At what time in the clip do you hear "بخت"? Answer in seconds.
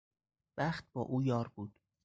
0.57-0.85